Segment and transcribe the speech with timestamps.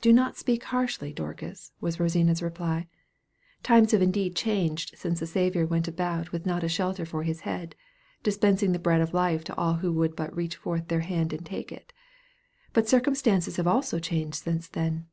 [0.00, 2.86] "Do not speak harshly, Dorcas," was Rosina's reply;
[3.64, 7.40] "times have indeed changed since the Savior went about with not a shelter for his
[7.40, 7.74] head,
[8.22, 11.44] dispensing the bread of life to all who would but reach forth their hands and
[11.44, 11.92] take it;
[12.72, 15.08] but circumstances have also changed since then.